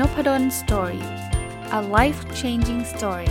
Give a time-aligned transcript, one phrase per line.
[0.00, 1.04] Nopadol story
[1.78, 3.30] a life changing story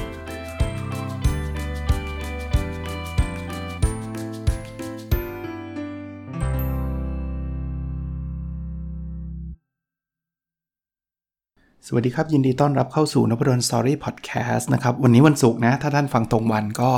[11.88, 16.92] สวัสดีครับ ยินดีต้อนรับเข้าสู่นพดล story พอดแคสต์นะครับ วันนี้วันศุกร์นะ ถ้าท่านฟังตรงวันก็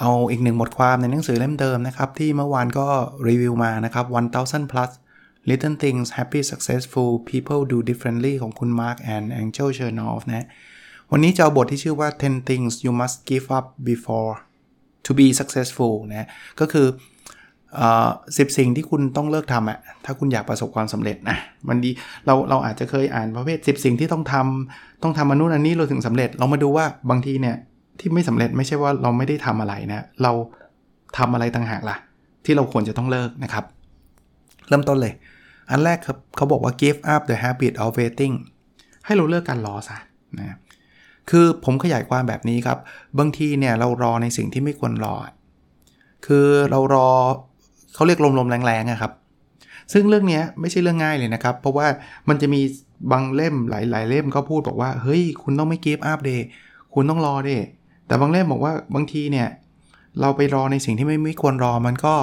[0.00, 2.86] เอาอีกหนึ่งบทความในหนังสือเล่มเดิมนะครับ ที่เมื่อวานก็
[3.28, 4.06] รีวิวมานะครับ
[4.40, 4.90] 1000 plus
[5.48, 10.46] Little Things Happy Successful People Do Differently ของคุณ Mark and Angel Chernoff นะ
[11.12, 14.32] วันนี้จะเอาบทที่ชื่อว่า 10 Things You Must Give Up Before
[15.06, 16.28] to Be Successful นะ
[16.60, 16.86] ก็คือ
[18.38, 21.36] สิบสิ่งที่คุณต้องเลิกทำอะถ้าคุณอยากประสบความสำเร็จนะ
[21.68, 21.90] มันดี
[22.26, 27.56] เราเราอาจจะเคยอ่านประเภท 10 สิ่งที่ต้องทำต้องทำมนุษย์อันนี้เราถึงสำเร็จ เรามาดูว่าบางทีเนี่ย
[28.00, 30.32] ที่ไม่สำเร็จไม่ใช่ว่าเราไม่ได้ทำอะไรนะเรา
[31.18, 31.96] ทำอะไรต่างหากล่ะ
[32.44, 33.64] ที่เราควรจะต้องเลิกนะครับ
[34.68, 35.12] เริ่มต้นเลย
[35.70, 38.34] อันแรกครับเขาบอกว่า give up the habit of waiting
[39.04, 39.96] ให้เราเลิกการรอซะ
[40.38, 40.56] นะ
[41.30, 42.78] คือผมขยายความแบบนี้ครับ
[43.18, 45.14] บางทีเนี่ยเรารอในสิ่งที่ไม่ควรรอ
[46.26, 47.08] คือเรารอ
[47.94, 49.12] เขาเรียกลมๆแรงๆครับ
[49.92, 51.86] ซึ่งเรื่องนี้ไม่ใช่เรื่องง่ายเลยนะครับ เพราะว่า
[52.28, 52.60] มันจะมี
[53.12, 56.30] บางเล่มหลาย ๆ เล่มเขาพูดบอกว่า เฮ้ย คุณต้องไม่ give up เด
[56.94, 57.50] คุณต้องรอเด
[58.06, 59.48] แต่บางเล่มบอกว่าบางทีเนี่ย
[60.20, 62.14] เราไปรอในสิ่งที่ไม่ไม่ควรรอมันก็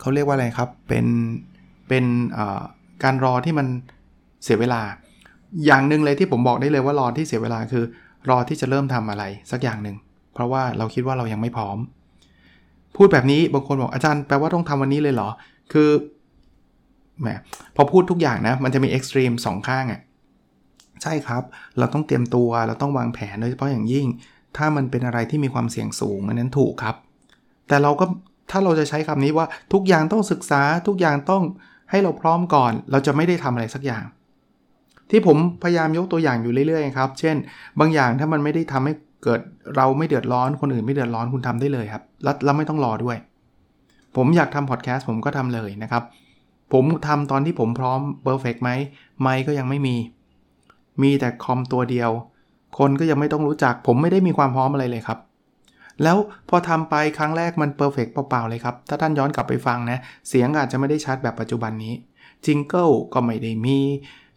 [0.00, 1.06] เขาเรียกว่าอะไรครับ เป็น
[1.88, 2.04] เป็น
[3.04, 3.66] การรอที่มัน
[4.44, 4.82] เสียเวลา
[5.66, 7.84] อย่างหนึ่งเลยที่ผมบอกได้เลยว่ารอที่เสียเวลาคือ
[8.30, 9.96] รอที่จะเริ่มทำอะไรสักอย่างหนึ่ง
[10.34, 11.78] เพราะว่าเราคิดว่าเรายังไม่พร้อม
[12.96, 15.28] พูดแบบนี้บางคนบอกอาจารย์แปลว่าต้องทำวันนี้เลยเหรอ
[15.72, 15.88] คือ
[17.20, 17.28] แหม
[17.76, 20.00] พอพูดทุกอย่างนะมันจะมีเอ็กซ์ตรีมสองข้างอะ่ะ
[21.02, 21.42] ใช่ครับ
[21.78, 24.06] เราต้องเตรียมตัวเราต้องวางแผนโดยเฉพาะอย่างยิ่ง
[24.56, 26.96] ถ้ามันเป็นอะไรที่มีความเสี่ยงสูงอันนั้นถูกครับ
[27.68, 28.04] แต่เราก็
[28.50, 31.42] ถ้าเราจะใช้คำนี้ว่าทุกอย่างต้องศึกษาทุกอย่างต้อง
[31.90, 34.04] ให้เราพร้อมก่อน เราจะไม่ได้ทำอะไรสักอย่าง
[35.10, 37.36] ที่ผมพยายามยกตัวอย่างอยู่เรื่อยๆครับ เช่น
[37.80, 39.40] บางอย่างถ้ามันไม่ได้ทำให้เกิด
[39.76, 43.16] เราไม่เดือดร้อนคนอื่นไม่เดือดร้อนคุณทำได้เลยครับแล้วเราไม่ต้องรอด้วย
[44.16, 46.02] ผมอยากทำพอดแคสต์ผมก็ทำเลยนะครับ
[46.72, 48.70] ผมทำตอนที่ผมพร้อม perfect ไหม
[49.22, 49.96] ไม่ก็ยังไม่มี
[51.02, 52.10] มีแต่คอมตัวเดียว
[52.78, 55.18] คนก็ยังไม่ต้องรู้จัก ผมไม่ได้มีความพร้อมอะไรเลยครับ
[56.02, 56.16] แล้ว
[56.48, 59.98] พอทำไปครั้งแรกมัน perfect เปล่าๆเลยครับ ถ้าท่านย้อนกลับไปฟังนะ
[60.28, 61.94] เสียงอาจจะไม่ได้ชัดแบบปัจจุบันนี้
[62.44, 63.78] jingle ก็ไม่ได้มี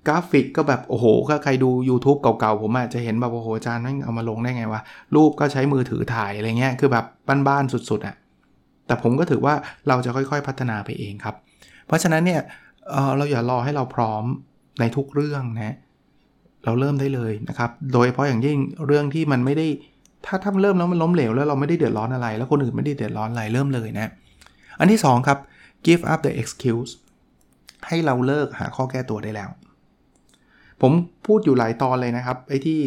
[0.08, 4.82] กราฟิกก็แบบโอ้โหถ้าใครดู YouTube เก่าๆ ผมอาจจะเห็นแบบโอ้โหอาจารย์นั่งเอามาลงได้ไงวะ
[5.16, 7.06] รูปก็ใช้มือถือถ่ายอะไรเงี้ย คือแบบ
[7.48, 8.16] บ้านๆสุดๆอะ่ะ
[8.88, 9.54] แต่ผมก็ถือว่า
[9.88, 11.36] เราจะค่อยๆพัฒนาไปเองครับ
[11.88, 12.42] เพราะฉะนั้นเนี่ย
[12.90, 14.24] เเราอย่ารอให้เราพร้อม
[14.80, 15.76] ในทุกเรื่องนะ
[16.66, 19.68] เราเริ่มได้เลยนะครับ โดยเฉพาะอย่างยิ่งเรื่องที่มันไม่ได้
[20.26, 24.12] ถ้าทำเริ่มแล้วมันล้มเหลวแล้วเราไม่ได้เดือดร้อนอะไร แล้วคนอื่นไม่ได้เดือดร้อนอะไรเริ่มเลยนะ
[24.80, 25.38] อันที่ 2 ครับ
[25.86, 26.92] give up the excuse
[27.88, 29.50] ให้เราเลิกหาข้อแก้ตัวได้แล้ว
[30.82, 30.92] ผม
[31.28, 32.80] พูดอยู่หลายตอนเลยนะครับไอ้ที่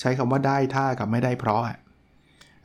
[0.00, 1.62] ใช้คำว่าได้ถ้ากับไม่ได้เพราะ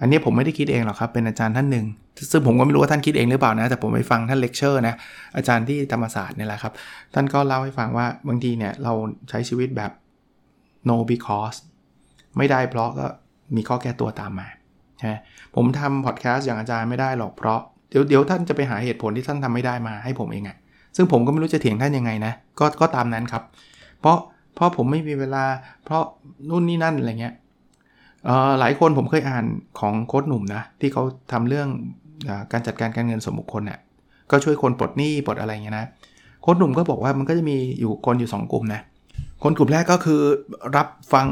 [0.01, 1.85] อันนี้ผมไม่ได้คิดเองหรอกครับ เป็นอาจารย์ท่านหนึ่ง
[2.31, 4.95] ซึ่งผมก็ไม่รู้ว่าท่านคิดเองหรือเปล่านะ แต่ผมไปฟังท่านเลคเชอร์นะ
[5.37, 6.73] อาจารย์ที่ธรรมศาสตร์นี่แหละครับ
[7.13, 8.93] ท่านก็เล่าให้ฟังว่าบางทีเนี่ยเรา
[9.29, 9.91] ใช้ชีวิตแบบ
[10.89, 11.57] no because
[12.37, 13.07] ไม่ได้เพราะก็
[13.55, 14.47] มีข้อแก้ตัวตามมา
[14.99, 15.13] ใช่
[15.55, 17.59] ผมทำพอดแคสต์อย่างอาจารย์ไม่ได้หรอกเพราะ
[17.89, 20.57] เดี๋ยวเดี๋ยวท่านจะไปหาเหตุผลที่ท่านทำไม่ได้มาให้ผมเองอะ
[20.95, 23.43] ซึ่งผมก็ไม่รู้จะเถียงท่านยังไงนะก็ก็ตามนั้นครับ
[24.01, 24.17] เพราะ
[24.55, 25.45] เพราะผมไม่มีเวลา
[25.85, 26.03] เพราะ
[26.49, 27.33] นู่นนี่นั่นอะไรเงี้ย
[28.59, 29.45] หลายคนผมเคยอ่าน
[29.79, 31.67] ของโค้ดหนุ่มนะที่เขาทำเรื่อง
[32.29, 33.79] อการจัดการการเงินสมบุคคลเนะ่ย
[34.31, 35.85] ก็ช่วยคนปลดหนี้ปลดอะไรเงี้ยนะ
[36.41, 38.81] โค้ดหนุ่มก็บอกว่ามันก็จะมีอยู่คนอยู่ 2 กลุ่มนะ
[39.43, 40.21] คนกลุ่มแรกก็คือ
[40.75, 41.27] รับฟัง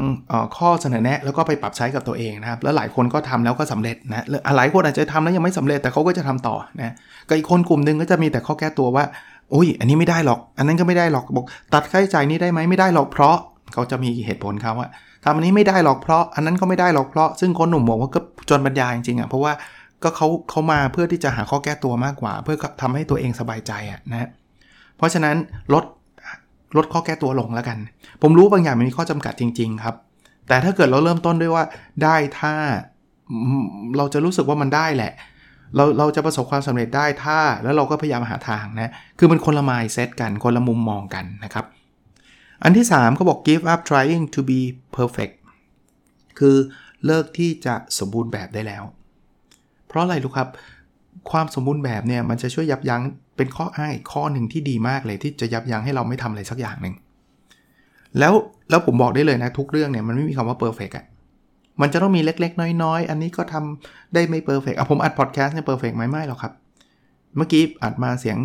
[0.56, 4.24] ข้อเสนอแนะ แล้วก็ไปปรับใช้กับตัวเองนะครับ แล้วหลายคนก็ทำแล้วก็สำเร็จนะ
[4.56, 6.94] หลายคนอาจจะทำแล้วยังไม่สำเร็จแต่เขาก็จะทำต่อนะ
[7.28, 9.04] ก็อีกคนกลุ่มนึงก็จะมีแต่ข้อแก้ตัวว่า
[9.50, 13.36] โอ้ยอันนี้ไม่ได้หรอก อันนั้นก็ไม่ได้หรอกบอกตัดค่าใช้จ่ายนี้ได้ไหมไม่ได้หรอกเพราะ
[13.72, 14.88] เขาจะมีเหตุผลเขาว่า
[15.24, 19.52] ทำอันนี้ไม่ได้หรอกเพราะ อันนั้นก็ไม่ได้หรอกเพราะ ซึ่งคนหนุ่มบอกว่าก็จนบรรยายจริงๆอะเพราะว่า
[20.02, 24.28] ก็เขาเขามาเพื่อที่จะหาข้อแก้ตัวมากกว่า เพื่อทำให้ตัวเองสบายใจอะนะ
[24.96, 25.36] เพราะฉะนั้น
[25.74, 25.84] ลด
[26.76, 27.78] ลดข้อแก้ตัวลงแล้วกัน
[28.22, 29.94] ผมรู้บางอย่างมันมีข้อจำกัดจริง ๆ ครับ
[30.48, 31.64] แต่ถ้าเกิดเราเริ่มต้นด้วยว่า
[32.02, 32.54] ได้ถ้า
[33.96, 35.12] เราจะรู้สึกว่ามันได้แหละ
[35.76, 41.66] เราเราจะประสบความสำเร็จได้ถ้า แล้วเราก็พยายามหาทางนะ คือมันคนละไมายเซตกันคนละมุมมองกันนะครับ
[42.62, 44.60] อันที่3เขาบอก give up trying to be
[44.96, 45.34] perfect
[46.38, 46.56] คือ
[47.06, 48.82] เลิกที่จะสมบูรณ์แบบได้แล้ว
[49.86, 50.48] เพราะอะไรรู้ครับ
[51.30, 53.02] ความสมบูรณ์แบบเนี่ยมันจะช่วยยับยั้ง
[53.36, 56.94] เป็นข้ออ้างข้อหนึ่งที่ดีมากเลยที่จะยับยั้งให้เราไม่ทำอะไรสักอย่างหนึ่ง
[58.18, 58.34] แล้ว
[58.70, 61.06] แล้วผมบอกได้เลยนะ ทุกเรื่องเนี่ยมันไม่มีคำว่าเพอร์เฟก์อะ
[61.80, 66.52] มันจะต้องมีเล็ก ๆ น้อย ๆ อันนี้ก็ทำได้ไม่ perfect อะผมอัดพอดแคสต์เนี่ย perfect ไหมไม่หรอกครับ
[67.36, 68.36] เมื่อกี้อัดมาเสียง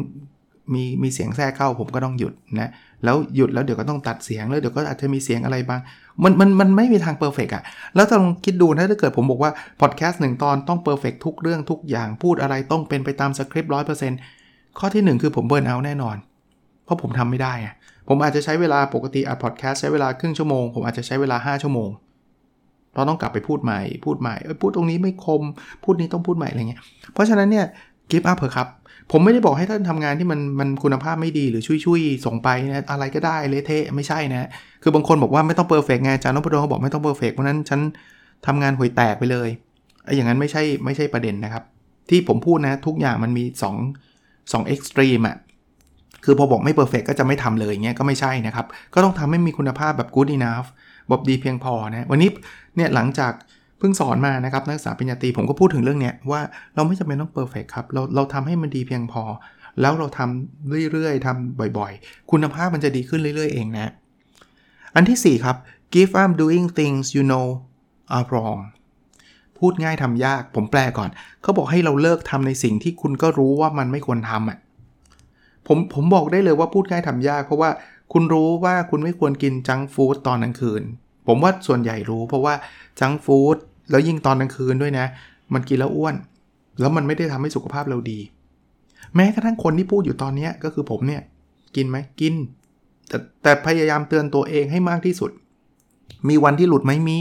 [0.73, 2.71] มีมีเสียงแทรกเข้าผมก็ต้องหยุดนะ
[3.03, 5.79] แล้วหยุดแล้วเดี๋ยวก็ต้องตัดเสียงแล้วเดี๋ยวก็อาจจะมีเสียงอะไรบาง
[6.23, 7.63] มันมันมันไม่มีทาง perfect อะ
[7.95, 9.51] แล้วลองคิดดูนะถ้าเกิดผมบอกว่า
[9.81, 14.19] พอดแคสต์หนึ่งตอนต้อง perfect ทุกเรื่องทุกอย่างพูดอะไรต้องเป็นไปตามสคริปต์ร้อยเปอร์เซ็นต์
[14.79, 16.17] ข้อที่ 1 คือผม burn out แน่นอน
[16.85, 17.53] เพราะผมทำไม่ได้
[18.07, 21.89] ผมอาจจะใช้เวลาปกติอัดพอดแคสต์ใช้เวลาครึ่งชั่วโมง ผมอาจจะใช้เวลา 5 ชั่วโมง
[22.95, 25.41] เราต้องกลับไปพูดใหม่ พูดใหม่เออพูดตรงนี้ไม่คม
[25.83, 26.81] พูดนี้ต้องพูดใหม่อะไรเงี้ย
[27.13, 27.65] เพราะฉะนั้นเนี่ย
[28.09, 28.67] give up เถอะครับ
[29.11, 34.49] ผมไม่ได้บอกให้ท่านทำงานที่มันมันคุณภาพไม่ดีหรือช่วยๆส่งไปนะอะไรก็ได้เละเทะไม่ใช่นะ
[34.83, 37.79] คือบางคนบอกว่าไม่ต้อง perfect ไงอาจารย์นพดลเขาบอกไม่ต้อง perfect เพราะนั้นฉัน
[38.47, 39.49] ทำงานห่วยแตกไปเลย
[40.05, 41.63] ไอ้อย่างนั้นไม่ใช่ไม่ใช่ประเด็นนะครับ
[42.09, 43.43] ที่ผมพูดนะทุกอย่างมันมี
[43.75, 44.06] 2
[44.51, 45.37] 2 extreme อะ
[46.23, 50.67] คือพอบอกไม่ perfect ก็จะไม่ทำเลยเงี้ยก็ไม่ใช่นะครับ ก็ต้องทำให้มีคุณภาพแบบ good enough
[51.07, 52.29] แบบดีเพียงพอนะวันนี้
[52.75, 53.33] เนี่ยหลังจาก
[53.79, 56.41] เพิ่งสอนมานะครับนักศึกษาปริญญาตรีผมก็พูดถึงเรื่องเนี้ยว่า
[56.75, 59.23] เราไม่จำเป็นต้องเพอร์เฟกครับเราเราทำให้มันดีเพียงพอ
[59.81, 63.91] แล้วเราทำเรื่อยๆทำบ่อยๆ คุณภาพมันจะดีขึ้นเรื่อยๆ เองนะ
[64.95, 65.57] อันที่ 4 ครับ
[65.95, 67.47] give up doing things you know
[68.15, 68.59] are wrong
[69.59, 71.09] พูดง่ายทำยาก ผมแปลก่อน
[71.41, 74.57] เขาบอกให้เราเลิกทำในสิ่งที่คุณก็รู้ว่ามันไม่ควรทำอะ
[75.67, 77.69] ผมผมบอกได้เลยว่าพูดง่ายทำยาก เพราะว่า
[78.13, 80.81] คุณรู้ว่าคุณไม่ควรกิน junk food ตอนกลางคืน
[81.27, 82.53] ผมว่าส่วนใหญ่รู้ เพราะว่า
[82.99, 83.55] junk food
[83.89, 85.05] แล้วยิ่งตอนกลางคืนด้วยนะ
[85.53, 86.15] มันกินแล้วอ้วน
[86.79, 88.19] แล้วมันไม่ได้ทำให้สุขภาพเราดี
[89.15, 91.21] แม้กระทั่งคนที่พูดอยู่ตอนนี้ก็คือผมเนี่ย
[91.75, 92.33] กินไหมกิน
[93.07, 95.31] แต่แต่พยายามเตือนตัวเองให้มากที่สุด
[96.29, 97.19] มีวันที่หลุดไหมมี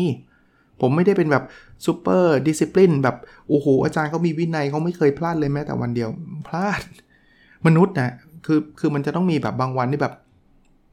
[0.81, 1.45] ผมไม่ได้เป็นแบบ
[1.87, 3.17] super discipline แบบ
[3.49, 6.09] โอ้โหอาจารย์เขามีวินัยเขาไม่เคยพลาดเลยแม้แต่วันเดียว
[6.49, 6.81] พลาด
[7.67, 8.13] มนุษย์นะ
[8.47, 10.15] คือคือมันจะต้องมีแบบบางวันที่แบบ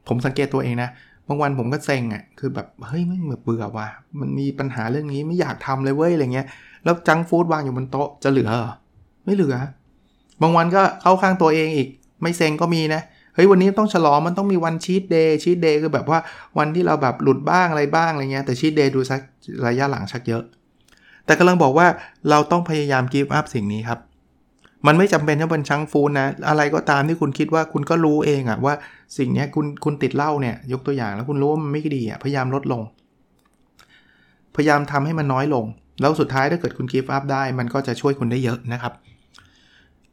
[0.08, 0.90] ผมสังเกตตัวเองนะ
[1.28, 3.88] บางวันผมก็เซ็งอะ่ะคือแบบเฮ้ยไม่เบื่อว่ะ
[4.20, 6.46] มันมีปัญหาเรื่องนี้ไม่อยากทำเลยเว้ยอะไรเงี้ย
[6.84, 8.50] แล้วจังฟู้ดวางอยู่บนโต๊ะจะเหลือ
[9.24, 9.56] ไม่เหลือ
[10.42, 11.88] บางวันก็เข้าข้างตัวเองอีก
[12.22, 16.18] ไม่เซ็งก็มีนะเเฮ้ยวันนี้ต้องฉลองมันต้องมีวันชีตเดย์ชีตเดย์คือแบบว่า
[16.58, 19.20] วันที่เราแบบหลุดบ้างอะไรบ้างอะไรเงี้ยแต่ชีตเดย์ดูสัก
[19.66, 20.42] ระยะหลังชักเยอะ
[21.26, 21.86] แต่กำลังบอกว่า
[22.30, 23.98] เราต้องพยายามกีฟอัพสิ่งนี้ครับ
[24.86, 28.74] มันไม่จำเป็นต้องเป็นชังฟูนนะอะไรก็ตามที่คุณคิดว่าคุณก็รู้เองอะว่า
[29.18, 32.82] สิ่งนี้คุณคุณติดเหล้าเนี่ยยกตัวอย่างแล้วคุณรู้ว่ามันไม่ดีอะพยายามลดลง
[34.56, 35.64] พยายามทำให้มันน้อยลง
[36.00, 38.92] แล้วสุดท้ายถ้าเกิดคุณ give up ได้ มันก็จะช่วยคุณได้เยอะนะครับ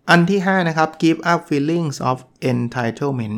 [0.09, 2.17] อันที่ 5 นะครับ give up feelings of
[2.51, 3.37] entitlement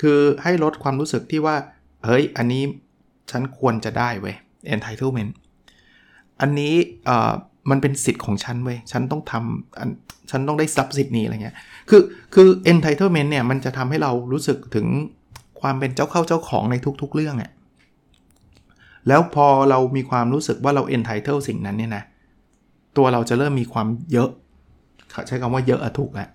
[0.00, 1.56] คือให้ลดความรู้สึกที่ว่า
[2.04, 2.62] เฮ้ย อันนี้
[3.30, 4.36] ฉันควรจะได้เว้ย
[4.74, 5.32] entitlement
[6.40, 6.74] อันนี้
[7.70, 11.56] มันเป็นสิทธิ์ของฉันเว้ย ฉันต้องทำฉันต้องได้ทรัพย์สิทธิ์นี้อะไรเงี้ย
[11.90, 12.02] คือ
[12.34, 14.86] คือ entitlement เนี่ย มันจะทำให้เรารู้สึกถึง
[15.60, 17.50] ความเป็นเจ้าเข้าเจ้าของในทุกๆเรื่องอะ
[19.08, 22.04] แล้วพอเรามีความรู้สึกว่าเรา entitle สิ่งนั้นเนี่ยนะ
[22.96, 24.30] ตัวเราจะเริ่มมีความเยอะ
[25.28, 26.28] ใช้คำว่าเยอะอะถูกแหล้ว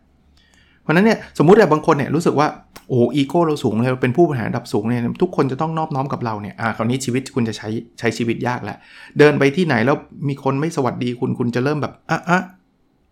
[0.81, 2.47] เพราะนั้นเนี่ยสมมุติแบบบางคนเนี่ยรู้สึกว่า
[2.89, 8.77] โอ้อีโก้เราสูงเลยเราเป็นผู้บริหารระดับสูงเนี่ยทุกคนจะต้องนอบน้อมกับเราเนี่ยอ่าคราวนี้ชีวิตคุณจะใช้ใช้ชีวิตยากแล้ว
[9.19, 9.95] เดินไปที่ไหนแล้ว
[10.29, 12.41] มีคนไม่สวัสดีคุณคุณจะเริ่มแบบอะอะ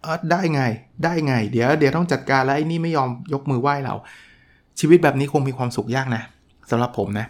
[0.05, 0.61] อะได้ไง
[1.03, 3.95] ได้ไง เดี๋ยวเดี๋ยวต้องจัดการแล้วไอ้นี่ไม่ยอมยกมือไหว้เรา
[4.79, 6.21] ชีวิตแบบนี้คงมีความสุขยากนะ
[6.71, 7.27] สำหรับผมนะ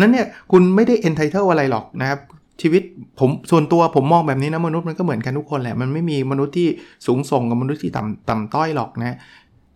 [0.00, 2.20] นั้นเนี่ยคุณไม่ได้ entitle อะไรหรอกนะครับ
[2.62, 2.82] ชีวิต
[3.20, 6.68] ผมส่วนตัวผมมองแบบนี้นะมนุษย์มันก็เหมือนกันทุกคนแหละมันไม่มีมนุษย์ที่
[7.06, 9.16] สูงส่งกับมนุษย์ที่ต่ำต่ำต้อยหรอกนะ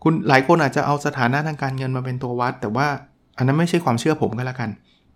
[0.02, 2.86] คุณหลายคนอาจจะเอาสถานะทางการเงินมาเป็นตัววัด แต่ว่า
[3.36, 4.70] อันนั้นไม่ใช่ความเชื่อผมก็แล้วกัน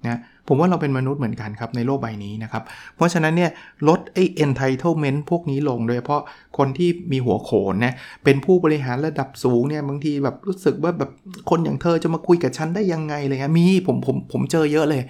[0.06, 2.62] นะผมว่าเราเป็นมนุษย์เหมือนกันครับในโลกใบนี้นะครับ
[2.96, 3.50] เพราะฉะนั้นเนี่ย
[3.88, 6.22] ลดไอ้ entitlement พวกนี้ลงโดยเฉพาะ
[6.58, 7.94] คนที่มีหัวโขนนะ
[8.24, 11.10] เป็นผู้บริหารระดับสูงเนี่ยบางทีแบบรู้สึกว่าแบบ
[11.50, 15.02] คนอย่างเธอจะมาคุยกับฉันได้ยังไงเลยฮะมีผมผมผมเจอเยอะเลย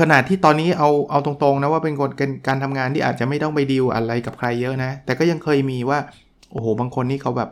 [0.00, 2.10] ขนาดที่ตอนนี้เอาเอาตรงๆนะว่าเป็นคน
[2.46, 5.98] การทำงานที่อาจจะไม่ต้องไปดีลอะไรกับใครเยอะนะ แต่ก็ยังเคยมีว่า
[6.52, 7.50] โอ้โห บางคนนี่เขาแบบ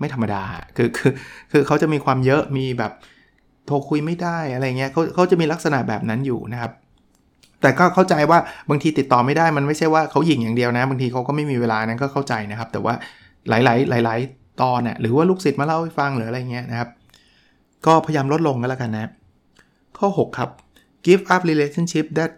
[0.00, 0.42] ไม่ธรรมดา
[0.76, 1.12] คือคือ
[1.52, 2.92] คือเขาจะมีความเยอะมีแบบ
[3.66, 6.72] โทรคุยไม่ได้อะไรเงี้ยเขาเขาจะมีลักษณะแบบนั้นอยู่นะครับ
[7.60, 8.38] แต่ก็เข้าใจว่า
[8.70, 12.94] บางทีติดต่อไม่ได้มันไม่ใช่ว่าเขาหยิ่งอย่างเดียวนะ บางทีเขาก็ไม่มีเวลานั้นก็เข้าใจนะครับ แต่ว่า
[13.48, 16.88] หลายๆ หลาย ๆ ตอนน่ยหรือว่าลูกศิษย์มาเล่าให้ฟังหรืออะไรเงี้ยนะครับ
[17.86, 19.10] ก็พยายามลดลงก็แล้วกันนะ
[19.98, 20.50] ข้อ 6 ครับ
[21.06, 22.32] give up relationship that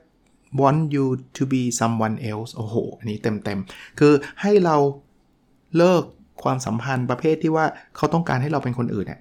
[0.61, 4.77] want you to be someone else โอ้โห อันนี้เต็มๆ คือให้เรา
[5.77, 6.03] เลิก
[6.43, 7.67] ความสัมพันธ์ประเภทที่ว่า
[7.97, 9.21] เขาต้องการให้เราเป็นคนอื่นเนี่ย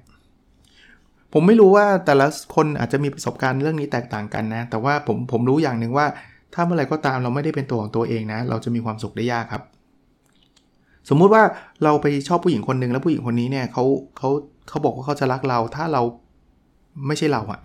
[1.34, 6.06] ผมไม่รู้ว่าแต่ละคนอาจจะมีประสบการณ์เรื่องนี้แตกต่างกันนะ แต่ว่าผมผมรู้อย่างหนึ่งว่า
[6.54, 9.64] ถ้าเมื่อไรก็ตามเราไม่ได้เป็นตัวของตัวเองนะ เราจะมีความสุขได้ยากครับ
[11.10, 11.44] สมมุติว่า
[11.84, 13.86] เราไปชอบผู้หญิงคนหนึ่งแล้วผู้หญิงคนนี้เนี่ยเขา
[14.18, 14.30] เขา
[14.70, 16.02] เขาบอกว่าเขาจะรักเรา ถ้าเรา
[17.08, 17.60] ไม่ใช่เราอะ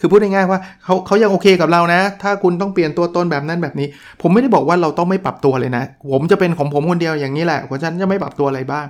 [0.00, 3.88] คือพูดง่ายๆว่าเขาเขายังโอเคกับเรานะ ถ้าคุณต้องเปลี่ยนตัวตนแบบนั้นแบบนี้
[4.22, 8.86] ผมไม่ได้บอกว่าเราต้องไม่ปรับตัวเลยนะ ผมจะเป็นของผมคนเดียวอย่างนี้แหละเพราะฉันจะไม่ปรับตัวอะไรบ้าง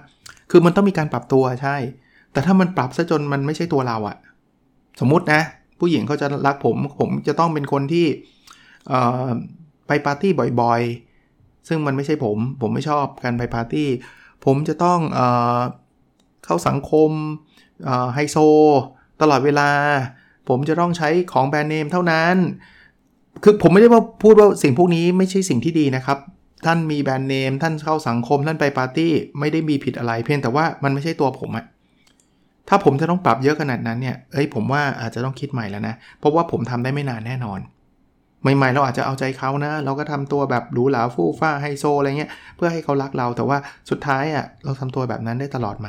[0.50, 1.76] คือมันต้องมีการปรับตัวใช่
[2.32, 4.16] แต่ถ้ามันปรับซะจนมันไม่ใช่ตัวเราอะ
[5.00, 5.40] สมมุตินะ
[5.80, 8.06] ผู้หญิงเขาจะรักผม ผมจะต้องเป็นคนที่
[9.86, 13.88] ไปปาร์ตี้บ่อยๆ ซึ่งมันไม่ใช่ผม ผมไม่ชอบการไปปาร์ตี้
[14.44, 15.20] ผมจะต้องเอ
[16.44, 17.10] เข้าสังคม
[18.14, 18.36] ไฮโซ
[19.20, 19.68] ตลอดเวลา
[20.48, 22.34] ผมจะต้องใช้ของแบรนด์เนมเท่านั้น
[23.42, 26.18] คือผมไม่ได้ว่าพูดว่าสิ่งพวกนี้ไม่ใช่สิ่งที่ดีนะครับ
[26.66, 31.64] ท่านมีแบรนด์เนม ท่านเข้าสังคม ท่านไปปาร์ตี้ ไม่ได้มีผิดอะไร เพียงแต่ว่ามันไม่ใช่ตัวผมอะ
[32.68, 37.60] ถ้าผมจะต้องปรับเยอะขนาดนั้นเนี่ย เอ้ยผมว่าอาจจะต้องคิดใหม่แล้วนะ เพราะว่าผมทำได้ไม่นานแน่นอน
[38.42, 43.58] ใหม่ๆเราอาจจะเอาใจเขานะ เราก็ทำตัวแบบหรูหราฟู่ฟ้าไฮโซอะไรเงี้ย เพื่อให้เขารักเรา แต่ว่า
[43.90, 45.88] สุดท้ายอะ่ะเราทำตัวแบบนั้นได้ตลอดไหม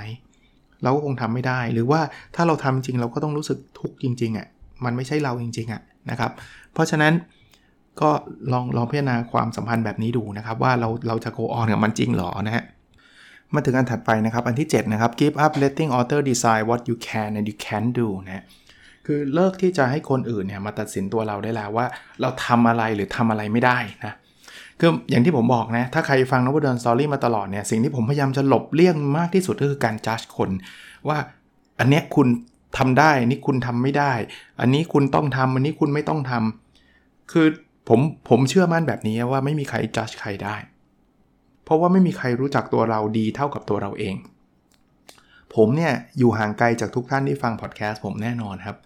[0.84, 2.02] เราก็คงทำไม่ได้ หรือว่า
[2.36, 4.48] ถ้าเราทำจริงเราก็ต้องรู้สึกทุกข์จริงๆอะ่ะ
[4.86, 6.32] มันไม่ใช่เราจริงๆอะ่ะนะครับ
[6.74, 7.14] เพราะฉะนั้น
[8.02, 8.10] ก็
[8.54, 12.64] ลองลองพิจารณาความสัมพันธ์แบบนี้ดูนะครับ ว่าเราเราจะโกออนกับมันจริงหรอนะฮะ
[13.54, 18.08] มาถึงอันถัดไปนะครับ อันที่ 7 นะครับ give up letting author decide what you can and you can't do
[18.28, 18.44] นะ
[19.06, 21.86] คือเลิกที่จะให้คนอื่นเนี่ยมาตัดสินตัวเราได้แล้วว่า
[22.22, 24.14] เราทำอะไรหรือทำอะไรไม่ได้นะ
[24.80, 30.50] คืออย่างที่ผมบอกนะ ถ้าใครฟังนวเดินสตอรี่มาตลอดเนี่ย สิ่งที่ผมพยายามจะหลบเลี่ยงมากที่สุดก็คือการจัดคน
[31.08, 31.18] ว่า
[31.80, 32.28] อันเนี้ยคุณ
[32.78, 34.14] ทำได้นนี้คุณทำไม่ได้
[34.62, 37.48] อันนี้คุณต้องทำอันนี้คุณไม่ต้องทำคือ
[37.90, 40.56] ผมผมเชื่อมั่นแบบนี้ว่าไม่มีใครจัดใครได้
[41.64, 44.16] เพราะว่าไม่มีใครรู้จักตัวเราดีเท่ากับตัวเราเอง
[45.56, 48.78] ผมเนี่ยอยู่ห่างไกลจากทุกท่านที่ฟังพอดแคสต์ผมแน่นอนครับ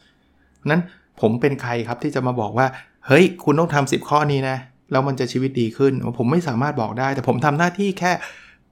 [0.70, 0.82] นั้น
[1.22, 2.68] ผมเป็นใครครับที่จะมาบอกว่า
[3.08, 4.58] เฮ้ย คุณต้องทำสิบข้อนี้นะ
[4.94, 8.12] แล้วมันจะชีวิตดีขึ้น ผมไม่สามารถบอกได้ แต่ผมทำหน้าที่แค่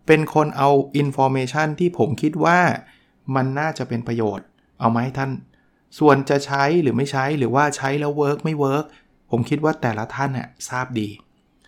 [0.08, 2.60] เป็นคนเอา information ที่ผมคิดว่า
[3.36, 4.46] มันน่าจะเป็นประโยชน์
[4.80, 5.32] เอามาให้ท่าน
[6.00, 8.86] ส่วนจะใช้หรือไม่ใช้หรือว่าใช้แล้ว work ไม่ work
[9.32, 11.10] ผมคิดว่าแต่ละท่านเนี่ยทราบดี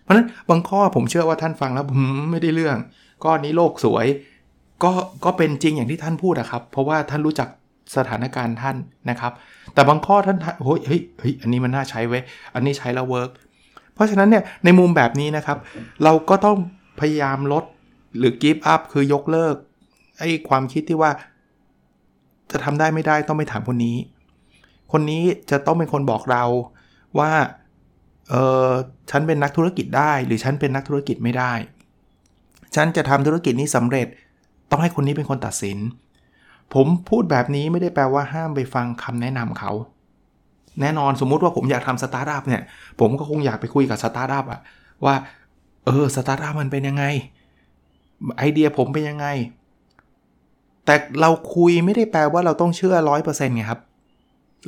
[0.04, 1.86] เพราะฉะนั้นบางข้อผมเชื่อว่าท่านฟังแล้ว
[2.32, 2.78] ไม่ได้เรื่อง
[3.24, 4.06] ข้อนี้โลกสวย
[4.84, 4.92] ก็
[5.26, 7.48] ก็เป็นจริงอย่างที่ท่านพูดนะครับ เพราะว่าท่านรู้จัก
[7.96, 8.76] สถานการณ์ท่าน
[9.10, 9.32] นะครับ
[9.74, 12.24] แต่บางข้อท่านโอ้ยเฮ้ยเฮ้ยอันนี้มันน่าใช้เว้ย
[12.56, 13.32] อันนี้ใช้แล้วเวิร์ก
[13.94, 15.58] เพราะฉะนั้นเนี่ยในมุมแบบนี้นะครับ
[16.04, 16.58] เราก็ต้อง
[17.00, 17.64] พยายามลด
[18.18, 19.56] หรือ give up คือยกเลิก
[20.20, 21.12] ไอ้ความคิดที่ว่า
[22.52, 23.98] จะทำได้ไม่ได้ต้องไปถามคนนี้
[24.92, 26.44] คนนี้จะต้องเป็นคนบอกเรา
[27.20, 27.32] ว่า
[28.30, 28.36] เอ
[28.68, 28.72] อ
[29.12, 31.54] ฉันเป็นนักธุรกิจได้ หรือฉันเป็นนักธุรกิจไม่ได้
[32.76, 34.08] ฉันจะทำธุรกิจนี้สำเร็จ
[34.70, 35.78] ต้องให้คนนี้เป็นคนตัดสิน
[36.74, 39.72] ผมพูดแบบนี้ไม่ได้แปลว่าห้ามไปฟังคำแนะนำเขา
[40.82, 42.62] แน่นอนสมมุติว่าผมอยากทำสตาร์ทอัพเนี่ย
[43.00, 44.60] ผมก็คงอยากไปคุยกับสตาร์ทอัพอะ
[45.06, 45.16] ว่า
[45.86, 47.06] เออสตาร์ทอัพมันเป็นยังไง
[48.40, 49.28] ไอเดียผมเป็นยังไง
[50.86, 53.82] แต่เราคุยไม่ได้แปลว่าเราต้องเชื่อร้อยเปอร์เซ็นต์ไงครับ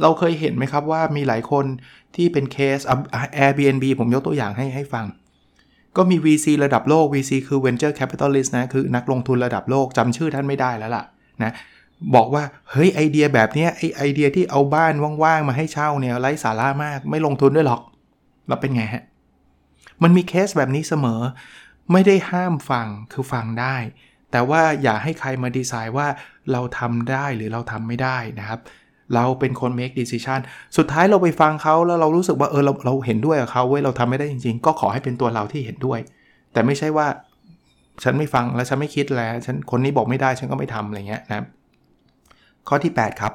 [0.01, 1.65] เราเคยเห็นไหมครับว่ามีหลายคน
[2.15, 2.79] ที่เป็น case
[3.43, 5.05] Airbnb ผมยกตัวอย่างให้ให้ฟัง
[5.97, 11.03] ก็มี VC ระดับโลก VC คือ Venture Capitalist นะ คือนักลงทุนระดับโลกจำชื่อท่านไม่ได้แล้วล่ะ
[11.43, 11.51] นะ
[12.15, 17.81] บอกว่าเฮ้ยไอเดียแบบนี้ไอไอเดียที่เอาบ้านว่างๆมาให้เช่าเนี่ยไร้สาระมากไม่ลงทุนด้วยหรอก
[18.47, 19.03] แล้วเป็นไงฮะ
[20.03, 21.21] มันมีเคสแบบนี้เสมอ
[21.91, 23.75] ไม่ได้ห้ามฟังคือฟังได้
[24.31, 26.07] แต่ว่าอย่าให้ใครมาดีไซน์ว่า
[26.51, 28.59] เราทำได้หรือเราทำไม่ได้นะครับ
[29.15, 30.39] เราเป็นคน make decision
[30.77, 35.99] สุดท้ายเราไปฟังเขาแล้วเรารู้สึกว่าเออเราเราเห็นด้วยกับเขาเว้ยเราทำไม่ได้จริง ๆ ก็ขอให้เป็นตัวเราที่เห็นด้วย
[36.53, 37.07] แต่ไม่ใช่ว่า
[38.03, 41.45] ฉันไม่ฟังแล้วฉันไม่คิดแล้วฉันคนนี้บอกไม่ได้ฉันก็ไม่ทำอะไรเงี้ยนะ
[42.67, 43.33] ข้อที่ 8 ครับ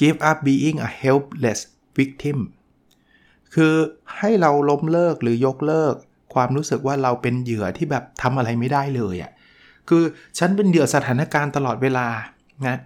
[0.00, 1.60] give up being a helpless
[1.98, 2.38] victim
[3.54, 3.74] คือ
[4.18, 5.94] ให้เราล้มเลิกหรือยกเลิก
[6.34, 9.30] ความรู้สึกว่าเราเป็นเหยื่อที่แบบทำอะไรไม่ได้เลยอะ่ะ
[9.88, 10.02] คือ
[10.38, 12.06] ฉันเป็นเหยื่อสถานการณ์ตลอดเวลา
[12.66, 12.78] นะ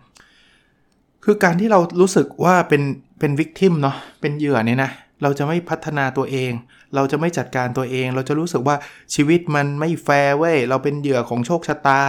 [1.25, 2.82] คือการที่เรารู้สึกว่าเป็น
[3.18, 4.90] เป็นวิกทิมเนาะเป็นเหยื่อเนี่ยนะ
[5.22, 6.52] เราจะไม่พัฒนาตัวเอง
[6.94, 8.76] เราจะไม่จัดการตัวเอง เราจะรู้สึกว่า
[9.14, 12.00] ชีวิตมันไม่แฟร์เว้ยเราเป็นเหยื่อของโชคชะตา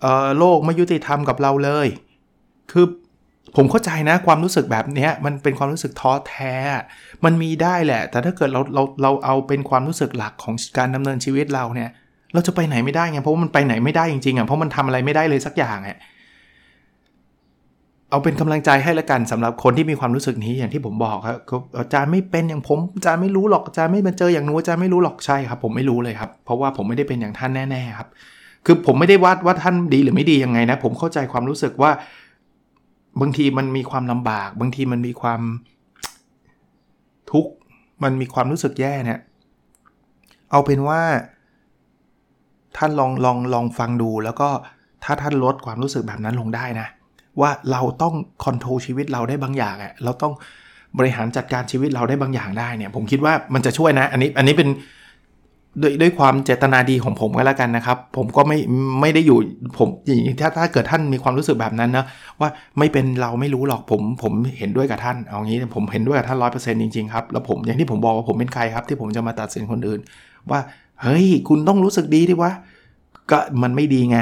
[0.00, 1.86] เอ่อโลกไม่ยุติธรรมกับเราเลย
[2.70, 2.86] คือ
[3.56, 6.54] ผมเข้าใจนะความรู้สึกแบบนี้มันเป็นความรู้สึกท้อแท้
[7.24, 11.90] มันมีได้แหละ แต่ถ้าเกิดเราเราเราเอาเป็นความรู้สึกหลักของการดำเนินชีวิตเราเนี่ย
[12.34, 15.98] เราจะไปไหนไม่ได้ไงเพราะมันไปไหนไม่ได้จริงๆอะเพราะมันทำอะไรไม่ได้เลยสักอย่างอะ
[18.10, 21.36] เอาเป็นกำลังใจให้ละกันสำหรับคนที่มีความรู้สึกนี้อย่างที่ผมบอกครับ
[21.78, 28.08] อาจารย์ไม่เป็นอย่างผมอาจารย์ไม่รู้หรอกอาจารย์ไม่เป็นเจออย่างนู้อาจารย์ไม่รู้หรอกใช่ครับ ผมไม่รู้เลยครับเพราะว่าผมไม่ได้เป็นอย่างท่านแน่ ๆครับ
[28.66, 31.90] คือผมไม่ได้วัดว่าท่านดีหรือไม่ดียังไงนะ ผมเข้าใจความรู้สึกว่า
[33.20, 35.40] บางทีมันมีความลำบาก บางทีมันมีความ
[37.30, 37.52] ทุกข์
[38.02, 39.20] มันมีความรู้สึกแย่เนี่ย
[40.50, 41.00] เอาเป็นว่า
[42.76, 44.48] ท่านลองลองลองฟังดูแล้วก็
[45.04, 46.88] ถ้าท่านลดความรู้สึกแบบนั้นลงได้นะ
[47.40, 50.32] ว่าเราต้องคอนโทรลชีวิตเราได้บางอย่างอะเราต้อง
[50.98, 54.68] บริหารจัดการชีวิตเราได้บางอย่างได้เนี่ย ผมคิดว่ามันจะช่วยนะ อันนี้อันนี้เป็น
[55.80, 58.58] ด้วยด้วยความเจตนาดีของผมก็แล้วกันนะครับ ผมก็ไม่
[59.00, 59.38] ไม่ได้อยู่
[59.78, 59.88] ผม
[60.40, 62.04] ถ้าถ้าเกิดท่านมีความรู้สึกแบบนั้นนะ
[62.40, 62.48] ว่า
[62.78, 70.00] ไม่เป็นเราไม่รู้หรอกผมผมเห็นด้วยกับท่านเอางี้ผมเห็นด้วยกับท่านร้อยเปอร์เซ็นต์จริงๆครับแล้วผมอย่างที่ผมบอกว่าผมเป็นใครครับ ที่ผมจะมาตัดสินคนอื่น
[70.50, 70.60] ว่า
[71.02, 72.52] เฮ้ยคุณต้องรู้สึกดีดิวะ
[73.30, 74.18] ก็มันไม่ดีไง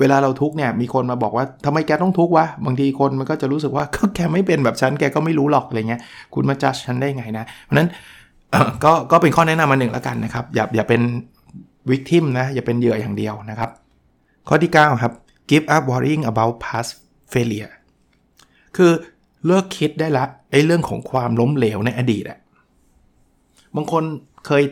[0.00, 6.00] เวลาเราทุกเนี่ยมีคนมาบอกว่าทำไมแกต้องทุกวะบางทีคนมันก็จะรู้สึกว่าก็แกไม่เป็นแบบฉันแกก็ไม่รู้หรอกอะไรเงี้ย
[6.34, 7.88] คุณมาจัดฉันได้ไงนะเพราะนั้น
[8.84, 11.00] ก็ก็เป็นข้อแนะนำมาหนึ่งแล้วกันนะครับ อย่าอย่าเป็น
[11.90, 13.70] วิกทิมนะ อย่าเป็นเหยื่ออย่างเดียวนะครับ
[14.48, 15.12] ข้อที่ 9 ครับ
[15.50, 16.90] give up worrying about past
[17.32, 17.72] failure
[18.76, 18.90] คือ
[19.46, 22.38] เลิกคิดได้ละไอ้เรื่องของความล้มเหลวในอดีตอะ
[23.76, 24.04] บางคน
[24.46, 24.62] เคย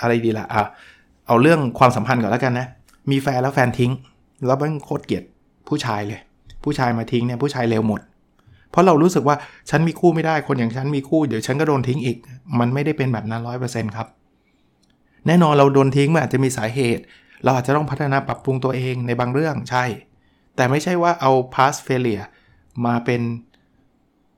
[0.00, 0.62] อะไรดีละอะ
[1.26, 2.66] เอาเรื่องความสัมพันธ์ก่อนแล้วกันนะ
[3.10, 3.92] มีแฟนแล้วแฟนทิ้ง
[4.46, 5.24] แล้วมันโคตรเกลียด
[5.68, 6.20] ผู้ชายเลย
[6.64, 8.00] ผู้ชายมาทิ้งเนี่ยผู้ชายเร็วหมด
[8.70, 9.36] เพราะเรารู้สึกว่า
[9.70, 12.16] ฉันมีคู่ไม่ได้คนอย่างฉันมีคู่เดี๋ยวฉันก็โดนทิ้งอีก
[12.58, 14.06] มันไม่ได้เป็นแบบนั้นร้อยเปอร์เซ็นต์ครับ
[15.26, 17.02] แน่นอนเราโดนทิ้งมันอาจจะมีสาเหตุ
[17.44, 19.84] เราอาจจะต้องพัฒนาปรับปรุงตัวเองในบางเรื่องใช่
[20.56, 22.26] แต่ไม่ใช่ว่าเอา past failure
[22.86, 23.20] มาเป็น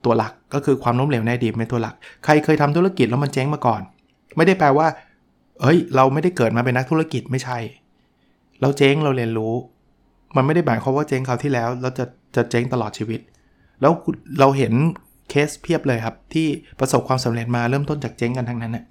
[0.05, 1.95] ตัวหลักก็คือความล้มเหลวในอดีตเป็นตัวหลัก
[2.25, 3.83] ใครเคยทำธุรกิจแล้วมันเจ๊งมาก่อน
[4.37, 4.87] ไม่ได้แปลว่า
[5.63, 7.59] เฮ้ย เราไม่ได้เกิดมาเป็นนักธุรกิจไม่ใช่
[8.61, 9.55] เราเจ๊งเราเรียนรู้
[10.37, 12.05] มันไม่ได้หมายความว่าเจ๊งคราวที่แล้วเราจะ
[12.37, 13.21] จะเจ๊งตลอดชีวิต
[13.81, 13.93] แล้ว
[14.41, 14.73] เราเห็น
[15.29, 16.47] เคสเพียบเลยครับ ที่
[16.81, 18.85] ประสบความสำเร็จมาเริ่มต้นจากเจ๊งกันทั้งนั้นนะ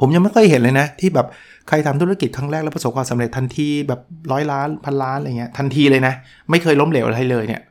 [0.00, 1.26] ผมยังไม่เคยเห็นเลยนะ ที่แบบ
[1.68, 4.00] ใครทำธุรกิจครั้งแรกแล้วประสบความสำเร็จทันทีแบบ
[4.32, 6.14] ร้อยล้านพันล้านอะไรเงี้ยทันทีเลยนะ
[6.50, 7.62] ไม่เคยล้มเหลวอะไรเลยเนี่ย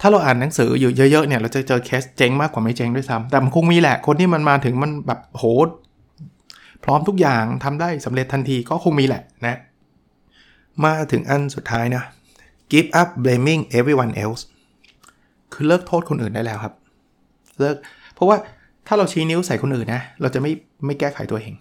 [0.00, 5.44] ถ้าเราอ่านหนังสืออยู่เยอะๆเนี่ยเราจะเจอเคสเจ๊งมากกว่าไม่เจ๊งด้วยซ้ำแต่มันคงมีแหละคนที่มันมาถึงมันแบบโห
[6.84, 9.58] พร้อมทุกอย่างทำได้สำเร็จทันทีก็คงมีแหละนะ
[10.84, 12.02] มาถึงอันสุดท้ายนะ
[12.72, 14.42] give up blaming everyone else
[15.56, 16.74] คือเลิกโทษคนอื่นได้แล้วครับ
[17.60, 17.76] เลิก
[18.14, 18.36] เพราะว่า
[18.86, 20.52] ถ้าเราชี้นิ้วใส่คนอื่นนะ เราจะไม่
[20.86, 21.54] ไม่แก้ไขตัวเอง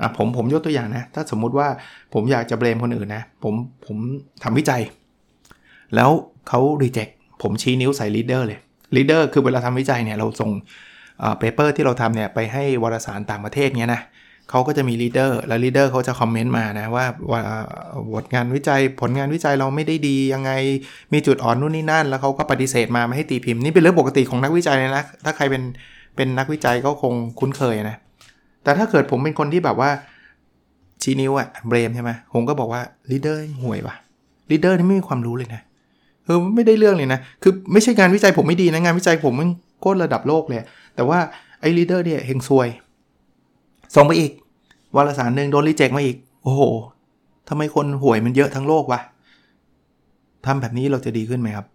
[0.00, 1.68] อะผมผมยกตัวอย่างนะ ถ้าสมมุติว่า
[2.14, 3.54] ผมอยากจะ blame คนอื่นนะ ผม
[3.86, 3.96] ผม
[4.42, 4.82] ทำวิจัย
[5.94, 6.10] แล้ว
[6.48, 7.08] เขา reject
[7.42, 8.60] ผมชี้นิ้วใส่ reviewer เลย
[8.96, 10.50] reviewer คือเวลาทำวิจัยเนี่ยเราส่ง
[11.38, 14.02] paper ที่เราทำเนี่ยไปให้วารสารต่างประเทศเนี้ยนะ
[14.50, 17.40] เขาก็จะมี reviewer แล้ว reviewer เขาจะคอมเมนต์มานะว่าว่า
[18.12, 20.50] บทงานวิจัยผลงานวิจัยเราไม่ได้ดียังไง
[21.12, 25.62] มีจุดอ่อนนู่นนี่นั่น แล้วเขาก็ปฏิเสธมาไม่ให้ตีพิมพ์นี่เป็นเรื่องปกติของนักวิจัยเลยนะถ้าใครเป็น
[26.16, 27.96] เป็นนักวิจัยก็คงคุ้นเคยนะ
[28.62, 29.90] แต่ถ้าเกิดผมเป็นคนที่แบบว่า
[31.02, 33.94] ชี้นิ้วอะ blame ใช่ไหมผมก็บอกว่า reviewer ห่วยว่ะ
[34.50, 35.60] reviewer นี่ไม่มีความรู้เลยนะ
[36.24, 39.48] เออไม่ได้เรื่องเลยนะคือไม่ใช่งานวิจัยผมไม่ดีนะงานวิจัยผมมัน
[39.80, 40.58] โคตรระดับโลกเลย
[40.94, 41.18] แต่ว่า
[41.60, 42.68] ไอ้ reviewer เนี่ยเฮงซวย
[43.94, 44.32] ส่งไปอีก
[44.96, 46.62] วารสารหนึ่งโดน reject มาอีก โอ้โห
[47.48, 49.00] ทำไมคนห่วยมันเยอะทั้งโลกวะ
[50.46, 51.66] ทำแบบนี้เราจะดีขึ้นไหมครับ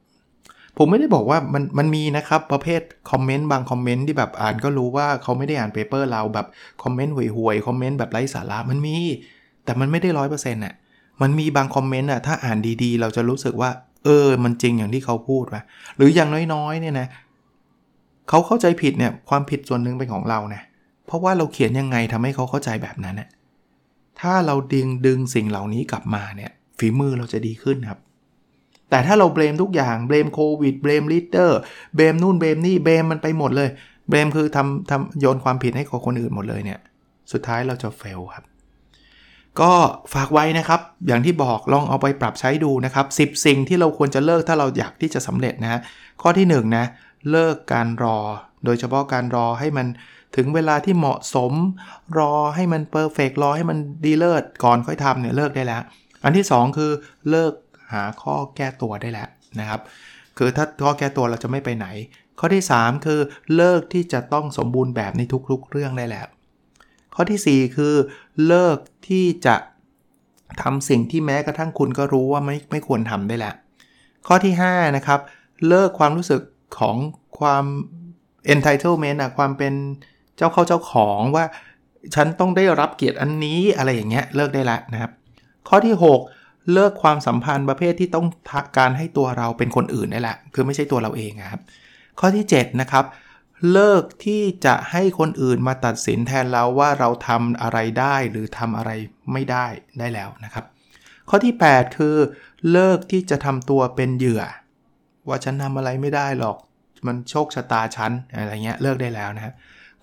[0.77, 6.47] ผมไม่ได้บอกว่ามันมันมีนะครับประเภทคอมเมนต์บางคอมเมนต์ที่แบบอ่านก็รู้ว่าเขาไม่ได้อ่าน paper เราแบบ
[6.83, 8.95] คอมเมนต์ห่วยๆคอมเมนต์แบบไร้สาระมันมี
[9.65, 10.73] แต่มันไม่ได้ร้อยเปอร์เซ็นต์อะ
[11.21, 13.71] มันมีบางคอมเมนต์อะถ้าอ่านดีๆ เราจะรู้สึกว่า
[14.05, 15.61] เออ มันจริงอย่างที่เขาพูดว่ะ
[15.97, 17.07] หรืออย่างน้อยๆเนี่ยนะ
[18.29, 20.61] เขาเข้าใจผิดเนี่ยความผิดส่วนหนึ่งเป็นของเรานะ
[21.11, 23.27] เพราะว่าเราเขียนยังไงทำให้เขาเข้าใจแบบนั้นน่ะ
[24.21, 27.99] ถ้าเราดึงดึงสิ่งเหล่านี้กลับมาเนี่ยฝีมือเราจะดีขึ้นครับ
[28.89, 31.59] แต่ถ้าเราเบรมทุกอย่างเบรมโควิดเบรมลิเตอร์
[31.95, 33.69] เบรมนู่นเบรมนี่เบรมมันไปหมดเลย
[34.09, 36.79] เบรมคือทำทำโยนความผิดให้กับคนอื่นหมดเลยเนี่ย
[37.31, 38.43] สุดท้ายเราจะเฟลครับ
[39.61, 39.71] ก็
[40.13, 45.79] ฝากไว้นะครับ อย่างที่บอกลองเอาไปปรับใช้ดูนะครับ 10 สิ่งที่เราควรจะเลิกถ้าเราอยากที่จะสำเร็จนะ
[46.21, 46.85] ข้อที่1นนะ
[47.29, 48.17] เลิกการรอ
[48.65, 49.87] โดยเฉพาะการรอให้มัน
[50.35, 51.53] ถึงเวลาที่เหมาะสม
[52.17, 55.81] รอให้มัน perfect รอให้มันดีเลิศก่อนค่อยทำเนี่ยเลิกได้แล้ว
[56.23, 56.91] อันที่ 2 คือ
[57.29, 57.53] เลิก
[57.93, 59.29] หาข้อแก้ตัวได้แล้ว
[59.59, 59.81] นะครับ
[60.37, 61.87] คือถ้าข้อแก้ตัวเราจะไม่ไปไหน
[62.39, 63.19] ข้อที่ 3 คือ
[63.55, 66.27] เลิกที่จะต้องสมบูรณ์แบบในทุกๆ เรื่องได้แล้ว
[67.15, 67.95] ข้อที่ 4 คือ
[68.47, 69.55] เลิกที่จะ
[70.61, 73.55] ทำสิ่งที่แม้กระทั่งคุณก็รู้ว่าไม่ไม่ควรทำได้แล้ว
[74.27, 75.19] ข้อที่ 5 นะครับ
[75.67, 76.41] เลิกความรู้สึก
[76.79, 76.97] ของ
[77.39, 77.65] ความ
[78.53, 79.73] entitlement อะความเป็น
[80.37, 81.45] เจ้าเข้าเจ้าของว่า
[82.15, 85.11] ฉันต้องได้รับเกียรติอันนี้อะไรอย่างเงี้ยเลิกได้ละนะครับ
[85.67, 85.95] ข้อที่
[86.33, 88.27] 6 เลิกความสัมพันธ์ประเภทที่ต้อง
[88.77, 91.61] การให้ตัวเราเป็นคนอื่นได้ละ คือไม่ใช่ตัวเราเองครับ
[92.19, 93.05] ข้อที่ 7 นะครับ
[93.71, 98.91] เลิกที่จะให้คนอื่นมาตัดสินแทนเราว่าเราทำอะไรได้หรือทำอะไร
[99.31, 99.65] ไม่ได้
[99.99, 100.65] ได้แล้วนะครับ
[101.29, 102.15] ข้อที่ 8 คือ
[102.71, 104.43] เลิกที่จะทำตัวเป็นเหยื่อ
[105.27, 106.57] ว่าฉันทำอะไรไม่ได้หรอก
[107.07, 109.53] มันโชคชะตาฉันอะไรเงี้ยเลิกได้แล้วนะ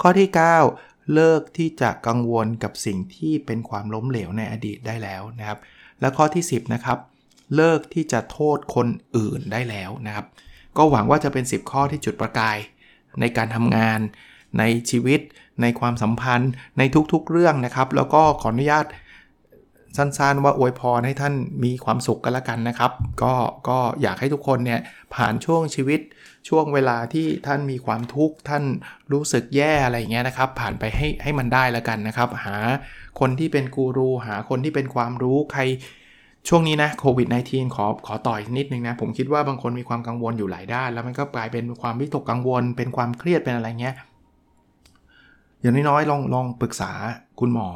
[0.02, 0.28] ข้อที่
[0.70, 5.58] 9 เลิกที่จะกังวลกับสิ่งที่เป็นความล้มเหลวในอดีตได้แล้วนะครับ
[6.00, 6.98] และข้อที่ 10นะครับ
[7.56, 10.26] เลิกที่จะโทษคนอื่นได้แล้วนะครับ
[10.76, 12.58] ก็หวังว่าจะเป็น 10 ข้อที่จุดประกาย
[13.20, 14.00] ในการทำงาน
[14.58, 15.20] ในชีวิต
[15.62, 18.86] ในความสัมพันธ์ ในทุกๆเรื่องนะครับ แล้วก็ขออนุญาต
[19.96, 23.34] สั้นๆ ว่าอวยพรให้ท่านมีความสุขกันละกันนะครับ ก็
[23.68, 24.80] ก็อยากให้ทุกคนเนี่ย
[25.14, 26.00] ผ่านช่วงชีวิต
[26.48, 28.64] ช่วงเวลาที่ท่านมีความทุกข์ท่าน
[29.12, 32.56] รู้สึกแย่อะไรเงี้ยนะครับ ผ่านไปให้ให้มันได้ละกันนะครับ หา
[33.20, 35.62] คนที่เป็นกูรู หาคนที่เป็นความรู้ใคร
[36.48, 43.94] ช่วงนี้นะโควิด -19 ขอขอต่อยนิดนึงนะ ผมคิดว่าบางคนมีความกังวลอยู่หลายด้าน แล้วมันก็กลายเป็นความวิตกกังวล เป็นความเครียดเป็นอะไรเงี้ย
[45.60, 46.90] อย่างน้อยๆลองลองปรึกษา
[47.40, 47.68] คุณหมอ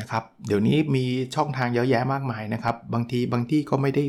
[0.00, 4.04] นะครับ เดี๋ยวนี้มีช่องทางเยอะแยะมากมายนะครับ บางทีบางที่ก็ไม่ได้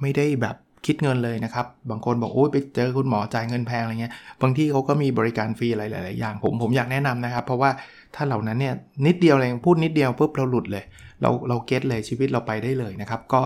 [0.00, 7.70] ไม่ได้แบบคิดเงินเลยนะครับ บางคนบอกโอ้ยไปเจอคุณหมอจ่ายเงินแพงอะไรเงี้ย บางที่เขาก็มีบริการฟรีอะไรหลาย ๆ อย่าง ผมผมอยากแนะนำนะครับ เพราะว่า
[8.14, 8.74] ถ้าเหล่านั้นเนี่ย
[9.06, 10.84] นิดเดียวเองพูดนิดเดียวปุ๊บเราหลุดเลย
[11.22, 13.40] เราเราเก็ตเลยชีวิตเราไปได้เลยนะครับ ก็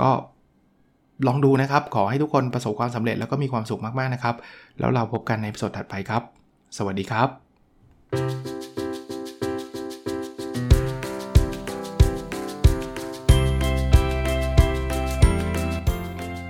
[0.00, 0.08] ก็
[1.26, 4.36] ลองดูนะครับ ขอให้ทุกคนประสบความสำเร็จแล้วก็มีความสุขมาก ๆ นะครับ
[4.78, 6.22] แล้วเราพบกันในสดถัดไปครับ
[6.76, 8.59] สวัสดีครับ